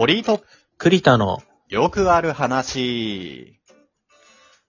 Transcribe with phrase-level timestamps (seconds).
[0.00, 0.40] 堀井と
[0.78, 3.60] 栗田の、よくある話。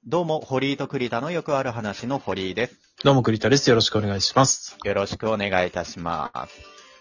[0.06, 2.76] どうも、堀井と栗田のよくある話の堀井です。
[3.06, 3.70] どうも栗田です。
[3.70, 4.76] よろしくお願いします。
[4.84, 6.50] よろしくお願いいたしま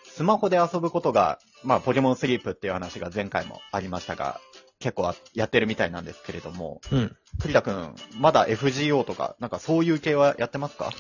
[0.06, 0.14] す。
[0.14, 4.40] スマホで遊ぶことが、まあ、ポケモンスリープっていう話が前回もありましたが、
[4.78, 7.16] 結構あやってるみたいなんですけれども、うん。
[7.40, 10.92] 栗田くん、まだ FGO とか、なんかそういう系はやってますか？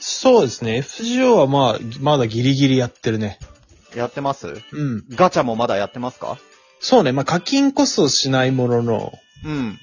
[0.00, 0.78] そうですね。
[0.78, 3.38] FGO はまあ、まだギリギリやってるね。
[3.94, 4.48] やってます？
[4.48, 5.04] うん。
[5.10, 6.36] ガチャもまだやってますか？
[6.80, 7.12] そうね。
[7.12, 9.78] まあ課金こそしないものの、うん。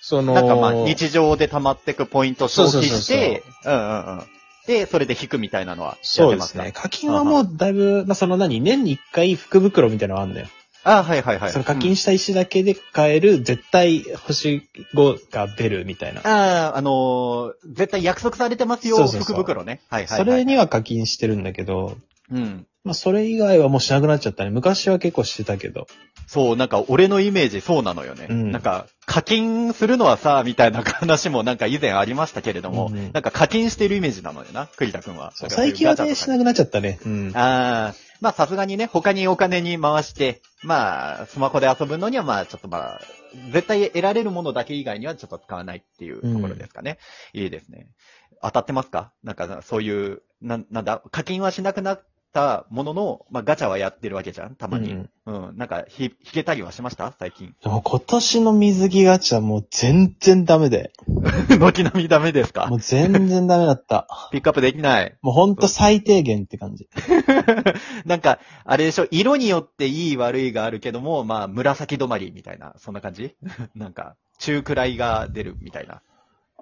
[0.00, 4.26] その、なんかまあ、日常で溜まってくポイント消費して、うんうんうん。
[4.66, 6.72] で、それで引くみたいなのはやってますかそうですね。
[6.72, 10.48] 課金はもうだいぶ、まあその何、年に一回福袋みたいなのがあるんだよ。
[10.84, 11.52] あはいはいはい。
[11.52, 16.20] その課金した石だけで買える、絶対星5が出るみたいな。
[16.22, 19.80] ああ、あのー絶対約束されてますよ、そうそうそう福袋ね。
[19.88, 20.26] はいはい、はい。
[20.26, 21.96] それには課金してるんだけど、
[22.32, 22.66] うん。
[22.84, 24.50] まあそれ以外はもうしなくなっちゃったね。
[24.50, 25.86] 昔は結構してたけど。
[26.26, 28.26] そう、なんか俺のイメージそうなのよね。
[28.28, 35.32] うんなんか、課金するのはさ、みたいな話もなんか以前ありましたけれども、うんうんなんか課金してるイメージなのよな、栗田くんは。
[35.34, 36.98] 最近はね、しなくなっちゃったね。
[37.04, 37.32] うん。
[37.34, 43.00] ああ、まあさすがにね、他にお金に回して、まあ、スマホで遊ぶのにはまあちょっとまあ、
[43.52, 46.98] 絶対得られるものだけ以外にはちょっと使わないっていうところですかね。
[47.32, 47.88] いいですね。
[48.42, 49.12] 当たってますか？
[49.22, 54.92] なんかそういう、な、なんだ、課金はしなくなったものの、まあガチャはやってるわけじゃんたまに。
[54.92, 55.56] うんうん。
[55.56, 57.12] なんか、ひ、引けたりはしました？
[57.18, 57.54] 最近。
[57.62, 60.92] でも今年の水着ガチャもう全然ダメで。
[61.60, 62.66] 軒並みダメですか？
[62.66, 64.08] もう全然ダメだった。
[64.32, 65.16] ピックアップできない。
[65.22, 66.88] もうほんと最低限って感じ。
[68.04, 73.36] なんか、あれでしょ、色によっていい悪いがあるけども、まあ、紫止まりみたいな、そんな感じ？
[73.74, 76.02] なんか、中くらいが出るみたいな。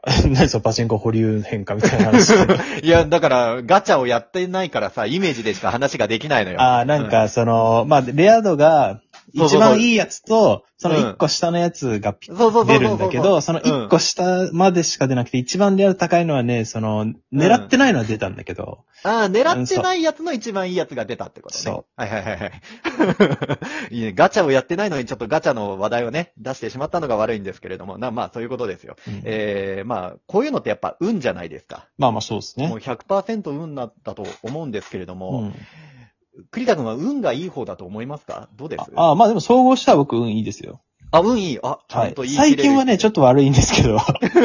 [0.30, 2.32] 何そのパチンコ保留変化みたいな話。
[2.82, 6.60] いや、だから、ガチャをやってないからさ、イメージでしか話ができないのよ。
[6.60, 21.62] ああ、なんかその、まあ、レア度が一そうそうそう番いいやつと、その一個下のやつがピうん、そうそうそうそう出るんだけど、その一個下までしか出なくて、一番レア度高いのはね、その、狙ってないのは出たんだけど、ああ、狙ってないやつの一番いいやつが出たってことね。。
[21.62, 22.52] そうはいはいはいはい。
[23.94, 24.12] いいね。
[24.12, 28.96] ガチャをやってないのにちょっとガチャの話題をね、出してしまったのが悪いんですけれども、なまあそういうことですよ。
[29.08, 31.86] うんえー、まあ、こういうのってやっぱ運じゃないですか。
[31.98, 32.84] まあまあそうですもうね。
[32.84, 35.54] 100%運だったと思うんですけれどうも、ん、
[36.50, 38.48] 栗田君は運がいい方だと思いますか？
[38.56, 38.92] どうです？
[38.96, 40.80] ああ、まあでも総合したら僕運いいですよ。
[41.12, 41.58] あ、運いい。
[41.62, 42.34] あ、ちゃはいんと言い。
[42.34, 43.98] 切れる最近はね、ちょっと悪いんですけど。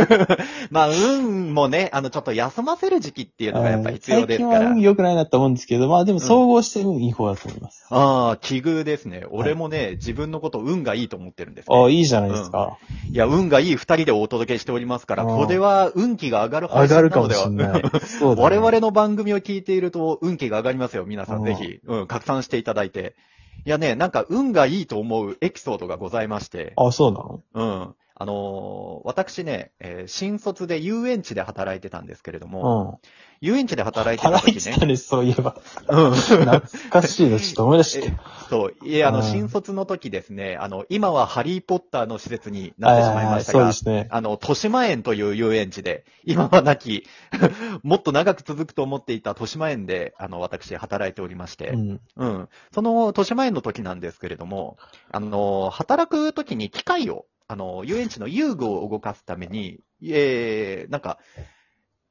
[0.71, 4.81] まあ、運もね、あの、ちょっと休ませる時期っていうのがやっぱ必要ですから最近は運。
[4.81, 7.85] 良くないなと思うんですけど、まあでも総合して運いい方だと思います。
[7.91, 9.25] ああ、奇遇ですね。
[9.29, 11.77] 俺もね、自分のこと運がいいと思ってるんです、ね。
[11.77, 12.77] ああ、いいじゃないですか。
[13.11, 17.81] いや、運がいい二人でお届けしておりますから、うんこれは運気が上がる上がるかもしれない。
[18.19, 18.57] そうだ、ね。
[18.57, 21.05] 我々の番組を聞いていると運気が上がりますよ。
[21.05, 23.15] 皆さんうんぜひ、うん、拡散していただいて。
[23.63, 26.73] いやね、なんか運がいいと思うエピソードがございまして。
[26.75, 27.43] あ、そうなの？
[27.53, 27.95] うん。
[28.17, 33.09] あのー私ね、えー新卒で遊園地で働いてたんですけれども、うん。
[33.41, 34.73] 遊園地で働いてた働い時ね。
[34.73, 35.57] てたね、そういえば。
[35.89, 36.13] うん。
[36.13, 38.13] 懐かしいの、ちょっと思い出して。
[38.49, 38.75] そう。
[38.85, 44.07] いえ、あの、うん新卒の時ですね、あの、今はハリーポッターの施設になってしまいましたがそうで、すね。
[44.11, 47.05] あの、豊島園という遊園地で、今はなき、
[47.83, 52.01] もっと長く続くと思っていた豊島園で、あの、私、働いておりまして、うん。
[52.15, 52.49] うん。
[52.73, 54.77] その、豊島園の時なんですけれども、
[55.11, 61.19] あの、働く時に機械を、あの、遊園地の遊具を動かすために、えー、なんか、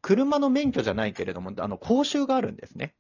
[0.01, 2.95] 車の免許じゃないけれども、あの、講習があるんですね。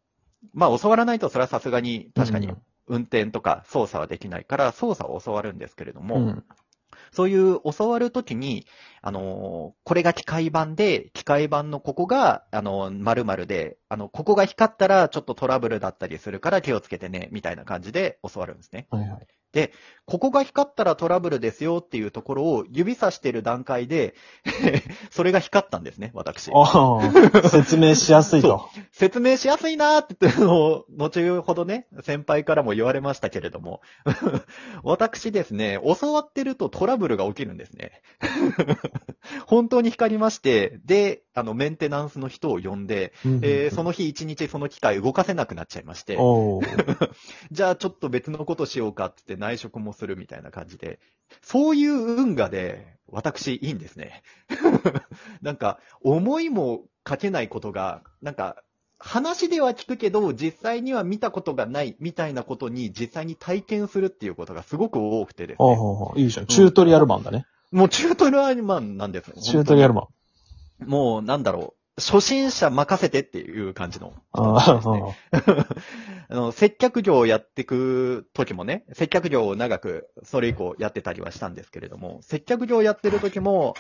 [0.52, 2.56] まあ、教わらないと、それはさすがに、確かにうん、
[2.86, 6.44] 運転とか操作はできないから、操作を教わるんですけれども、うん。
[7.12, 8.66] そういう教わるときに、
[9.00, 18.88] あのーこれが機械版で、機械版のここが、あのー、〇〇で、あの、ここが光ったらちょっとトラブルだったりするから気をつけてね、みたいな感じで教わるんですね。
[18.90, 19.26] はいはい。
[20.06, 24.14] ここが光ったらトラブルですよっていうところを指さしてる段階で、
[25.10, 26.50] それが光ったんですね、私。
[26.52, 27.00] あ
[27.42, 28.68] あ、説明しやすいと。
[28.92, 33.80] 説明しやすいなーって言ってのを、後ほどね、先輩からも言われましたけれども、
[34.84, 38.02] 私ですね、教わってるとトラブルが起きるんですね。
[39.46, 46.18] 本当に光りまして、で、あの、メンテナンスの人を呼んで、えーその日一日その機械動かせなくなっちゃいまして、
[47.50, 51.00] じゃあちょっと別のことしようかって言って内職もするみたいな感じで、
[51.42, 54.22] そういう運河で、私いいんですね。
[55.42, 58.62] なんか、思いもかけないことが、なんか、
[58.98, 65.66] 話では聞くけど、実際には見たことがないみたいなことに実際に体験するっていうことがすごく多くてですね。
[65.66, 66.46] ほうほうほういいじゃん。
[66.46, 67.46] チュートリアルマンだね。
[67.70, 69.32] もうチュートリアルマンなんです。
[69.42, 70.08] チュートリアルマ
[70.80, 70.86] ン。
[70.86, 74.14] もうなんだろ初心者任せてっていう感じのね。
[74.32, 75.14] あ。
[76.28, 83.74] あの、接客業をやっていく時もね、接客業を長く、それ以降やってたりはしたんですけれども、接客業をやってる時も、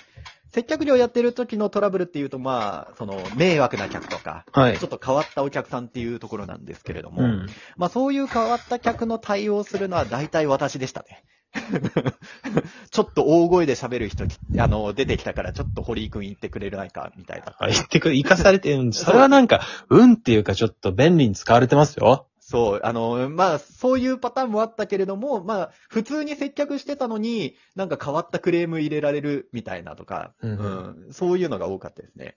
[0.52, 4.86] 接客業をやってる時のトラブルっていうと、まあ、その、迷惑な客とか、はいちょ。
[4.86, 7.46] っと変わったお客さんっていうところなんですけれども、うん。
[7.76, 11.24] まあそういう変わった客の対応するのは大体私でしたね。
[12.90, 17.54] ちょっと大声で喋る人き、あの、出てきたからちょっと堀井くん言ってくれないか、みたいな。
[17.58, 19.04] あ、言ってくれ、生かされてるんです。
[19.04, 22.26] それはなんか、運っていうかちょっと便利に使われてますよ。
[22.40, 32.36] そう、あの、まあ、そういうパターンもあったけれども、まあ、普通に接客してたのに、なんか変わったクレーム入れられるみたいなとか、うんうんそういうのが多かったですね。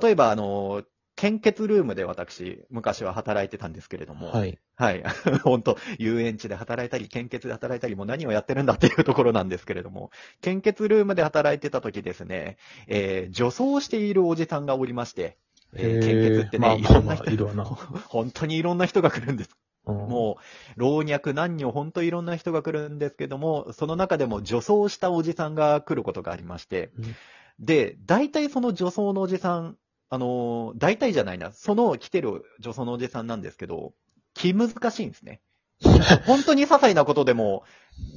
[0.00, 0.84] 例えば、あの、
[1.18, 4.56] 献血ルームで私、昔は働いてたんですけれども、はい。
[4.76, 5.02] はい。
[5.42, 10.12] 本当遊園地で働いたり、献血で働いたり、もう何をやってるんだっていうところなんですけれども、
[10.42, 12.56] 献血ルームで働いてた時ですね、
[12.86, 15.38] えー、女装しているおじさんがおりまして、
[15.74, 17.66] えー献血ってね、まあいろんな人、ま あ
[18.06, 19.50] 本当にいろんな人が来るんです。
[19.86, 20.38] もも
[20.76, 26.92] う、老若男女、本当いろんな人が来るんですけども、その中でも女装したおじさんが来ることがありまして。
[26.96, 27.16] うん、
[27.58, 29.76] で、大体その女装のおじさん、
[30.10, 33.92] あのー、大体じゃないな、その来てる女装のおじさんなんですけど、
[34.34, 35.40] 気難しいんですね。
[36.26, 37.62] 本当に些細なことでも、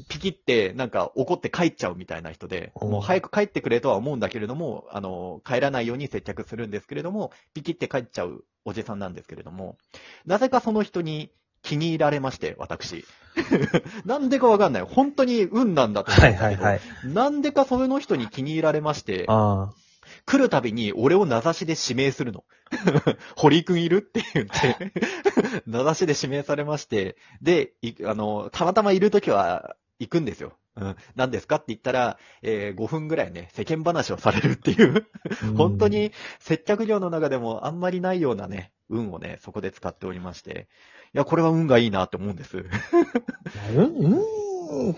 [0.07, 9.77] ピキってなんか怒って帰っちゃうみたいな人で、うんもう早く帰ってくれとは思うんだけれども、あの、帰らないように接客するんですけれども、ピキって帰っちゃうおじさんなんですけれども、
[10.25, 13.05] なぜかその人に気に入られまして、私。
[14.05, 14.83] なんでかわかんない。
[14.83, 16.81] 本当に運なんだと思うんだけど、はいはいはい。
[17.05, 19.71] なんでかその人に気に入られまして、あ
[20.25, 22.43] 来るたびに俺を名指しで指名するの。
[23.35, 24.93] 堀くんいるって言って、
[25.67, 30.57] 名指しで指名されまして、で、いあの、たまたまいるときは行くんですよ。
[30.77, 35.57] うん、何ですかって言ったら、えー5分ぐらいね、世間話をされるっていう、あ。
[35.57, 40.69] 本当に接客業の中でもあんまりないようなね、運をね、そこで使っておりまして、
[41.13, 42.57] いや、これは運がいいなって思うんです。
[42.57, 44.21] うん、うん、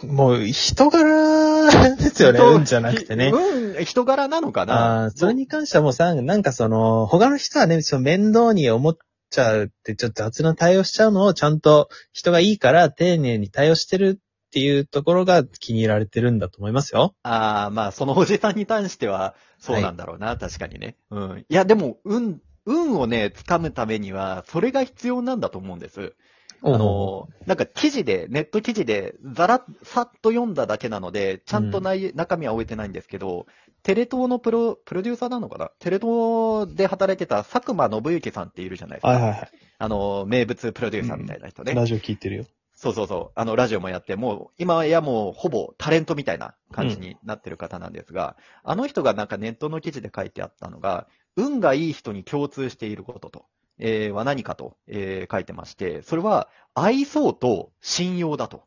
[0.07, 3.31] もう人柄ですよね、人運じゃなくてね。
[3.33, 4.73] 運、人柄なのかな？
[4.73, 8.97] ああ、それに関してはもうさ、なんかその、他の人はね、その面倒に思っ
[9.31, 17.15] ちゃうって、ちょっと雑な対応しちゃうのをちゃんと人がいいから丁寧に対応してるっていうところが気に入られてるんだと思いますよ。
[17.23, 20.97] ああ、まあ、そのおじさんに関しては、そうなんだろうな、確かにね。
[21.09, 21.45] うん。
[21.49, 26.13] いや、でも、運、運をね、掴むためには、それが必要なんだと思うんです。
[26.65, 33.47] あの、なんか記事で、ネット記事で、ざら、さっと読んだだけなので、ちゃんと内、中身は終えてないんですけど、
[33.83, 35.71] テレ東のプロ、プロデューサーなのかな？
[35.79, 39.09] テレ東で働いてた佐久間信之さんっているじゃないですか。
[39.09, 39.51] はいはいはい。
[39.77, 41.73] あの、名物プロデューサーみたいな人ね。
[41.73, 42.45] ラジオ聞いてるよ。
[42.75, 43.39] そうそうそう。
[43.39, 53.45] あの、ラジオもやって、もう、今やもう、ほぼタレントみたいな感じになってる方なんですが、あの人がなんかネットの記事で書いてあったのが、運がいい人に共通していることと、
[53.79, 58.63] えーは何かと、えー書いてまして、それは、愛想と信用だと。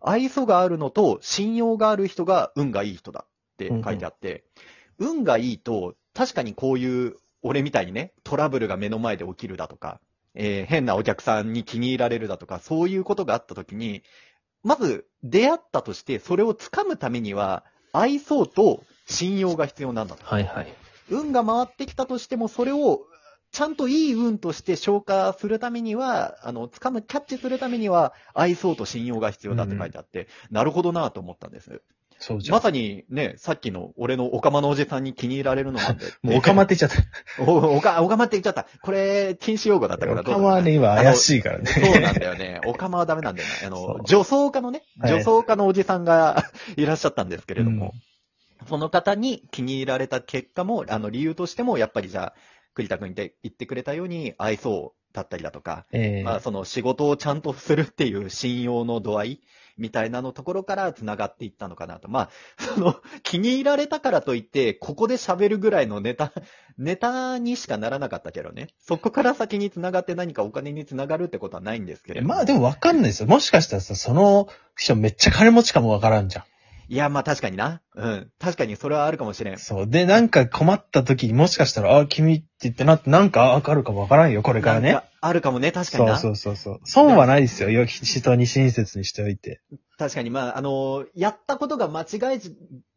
[0.00, 4.44] 愛想があるのと信用がある人が運がいい人だって書いてあって、
[4.98, 10.00] 運がいいと、確かにこういう、俺みたいにね、トラブルが目の前で起きるだとか、
[10.34, 14.02] えー変なお客さんに気に入られるだとか、そういうことがあった時に、
[14.62, 20.22] まず出会ったとして、それを掴むためには、愛想と信用が必要なんだと。
[20.22, 20.26] う。
[20.26, 20.74] はいはい。
[21.10, 23.06] 運が回ってきたとしても、それを
[23.50, 31.82] ちゃんといい運として消化するためには、あの、掴む、キャッチするためには、愛想と信用が必要だって書いてあって、なるほどなと思ったんです。
[32.18, 32.56] そうじゃん。
[32.56, 36.04] まさにね、さっきの俺のオカマのおじさんに気に入られるのなんで。
[36.22, 37.06] もうオカマって言っちゃった。
[37.42, 38.66] お、おか、オカマって言っちゃった。
[38.82, 41.66] これ、禁止用語だったからオカマはね、今怪しいからね。
[41.66, 42.60] そうなんだよね。
[42.66, 43.54] オカマはダメなんだよね。
[43.66, 46.44] あの、女装家のね、はい女装家のおじさんが
[46.76, 47.92] いらっしゃったんですけれども、
[48.68, 52.34] その方に気に入られた結果も、あの、理由としても、やっぱりじゃあ、
[52.78, 59.40] 栗田君って言ってくれたように、愛想だったりだとか、ええまあ、その仕事をちゃんとするっていう信用の度合い
[59.76, 62.08] みたいなのところから繋がっていったのかなと。
[62.08, 62.30] まあ、
[62.62, 66.32] その、 気に入られたからといって、ここで喋るぐらいのネタ、
[66.78, 68.68] ネタにしかならなかったけどね。
[68.78, 72.34] そこから先に繋がって何かお金に繋がるってことはないんですけれども。
[72.34, 73.28] まあでもわかんないですよ。
[73.28, 76.44] もしかしたらさ、その人めっちゃ金持ちかもわからんじゃん。
[76.88, 77.82] いや、まあ確かにな。
[77.94, 78.30] うん。
[78.38, 79.58] 確かにそれはあるかもしれん。
[79.58, 79.86] そう。
[79.86, 85.08] で、なんか困った時にもしかしたら、あ、君って言ってなって、なんかああるかもわからんよ、これからねなんか。
[85.20, 86.16] あるかもね、確かにな。
[86.16, 86.80] そうそうそうそう。
[86.84, 87.70] 損はないですよ。
[87.70, 89.60] よ人に親切にしておいて。
[89.98, 92.40] 確かに、まあ、あの、やったことが間違い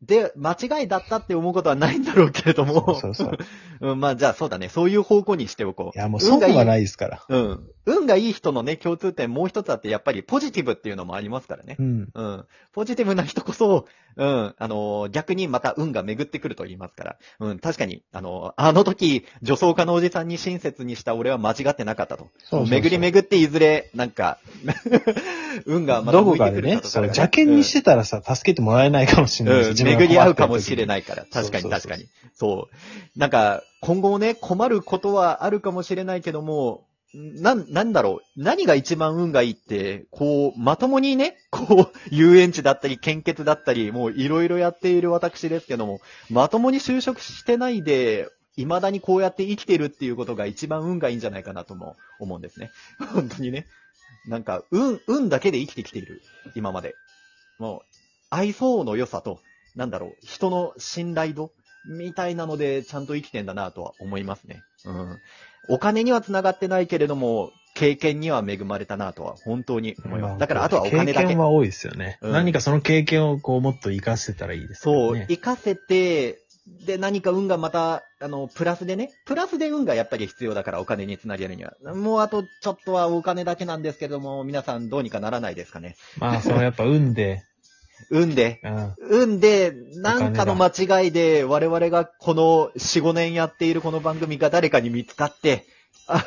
[0.02, 3.38] で、間違いだったって思うことはないんだろうけれども、そうそうそう。
[3.92, 5.98] うん、まあじゃあそうだね、そういう方向にしておこう。
[5.98, 7.24] いや、もう損がいいないですから。
[7.30, 7.70] うん。
[7.86, 11.76] 運がいい人のね、共通点もう一つあって、やっぱりポジティブっていうのもありますからね。
[11.80, 12.10] うん。
[12.14, 12.46] うん。
[12.74, 13.86] ポジティブな人こそ、
[14.18, 17.18] うん、あのー逆にまた運が巡ってくると言いますから。
[17.40, 22.26] うん、確かに、あのーあの時、女装家のおじさんに親切にした俺は間違ってなかったと。
[22.40, 24.40] そうそうそう巡り巡っていずれ、なんか、
[25.66, 30.88] 運がまたどこ向いてくかでね、そう、るかとかがね邪険にしてたらさ、助けてもらえないかもしれないうん、巡り合うかもしれい。
[30.88, 31.26] ないから。
[31.32, 32.06] 確かに確かに。
[32.34, 32.70] そ
[33.16, 33.20] う。
[33.20, 38.42] なんか、今後もね、困ることはあるかもしれないけども、なん、なんだろう。
[38.42, 52.72] 何が一番運がいいって、こう、まともにね、 こう、遊園地だったり、献血だったり、もういろいろやっている私ですけども、まともに就職してないで、未だにこうやって生きてるっていうことが一番運がいいんじゃないかなとも思うんですね。
[53.14, 53.68] 本当にね。
[54.28, 56.22] なんか、運、運だけで生きてきている。
[56.56, 56.96] 今まで。
[57.60, 57.82] もう、
[58.30, 59.40] 愛想の良さと、
[59.76, 61.52] なんだろう、人の信頼度
[61.86, 64.64] みたいなので、ちゃんと生きてんだなとは思いますね。
[64.86, 65.20] うん。
[65.70, 70.40] お金には繋がってないけれども、経験には恵まれたなとは本当に思います。
[70.40, 71.38] だから、あとはお金だけ経験。
[71.38, 72.18] は多いですよね。
[72.22, 75.26] うん何かその経験をこう、もっと活かせたらいいですよそう、ね。
[75.30, 76.40] 活かせて、
[76.86, 81.74] で、何か運がまた、あの、プラスでね、プラスで運がやっぱり必要だからお金につなげるには。
[81.96, 85.96] もうあとちょっとはお金だけなんですけども、皆さんどうにかならないですかね。
[86.18, 87.44] まあ、そのやっぱ運で、
[88.10, 88.96] 運で、うん。
[89.24, 95.66] 運で、なんかの間違いで、我々がこの4、5年やっているこの番組が誰かに見つかって、
[96.08, 96.20] あ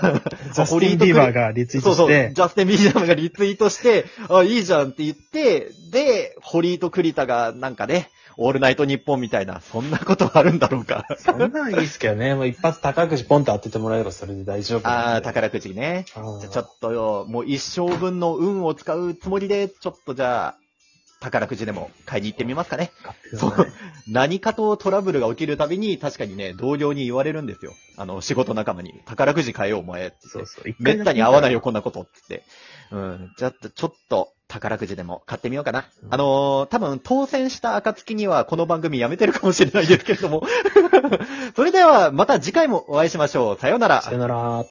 [0.54, 11.06] ジャスティン・ビーバーがリツイーそうそう、ジトして、ャスティン・ビーバーがリツイートして、あ、いいじゃんって言って、で、堀井と栗田がなんかね、オールナイトニッポンみたいな、そんなことあるんだろうか。
[11.18, 12.34] そんなのいいっすけどね。
[12.34, 15.10] もう一発宝くじポンと当ててもらえればそれで大丈夫なんで。
[15.12, 16.06] ああ、宝くじね。
[16.16, 20.63] あーじゃあちょっとよ、もう一生分の運を使うつもりで、ちょっとじゃあ、
[21.24, 22.92] 宝くじでも買いに行ってみますかね。
[23.34, 23.52] そう。
[24.06, 27.72] 何かとトラブルが起きるたびに、確かにね、同僚に言われるんですよ。
[27.96, 28.92] あの、仕事仲間に。
[29.06, 30.50] 宝くじ買えよ、お前って言って。
[30.50, 30.74] そうそう。
[30.78, 31.54] めったに合わないよ。
[31.54, 32.42] よ、こんなことって。
[32.90, 33.32] うん。
[33.38, 35.86] じゃあ、ちょっと、宝くじでも買ってみようかな。
[36.02, 40.42] うんあのー多分、当選した暁には、この番組やめてるかもしれないですけれども。
[41.56, 43.58] それでは、また次回もお会いしましょう。
[43.58, 44.12] さようならさ。
[44.12, 44.62] よなら。